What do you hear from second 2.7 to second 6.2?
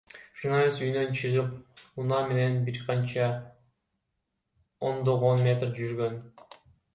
канча ондогон метр жүргөн.